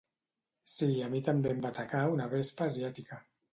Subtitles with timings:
[0.71, 3.23] Sí, a mi també em va atacar una vespa asiàtica.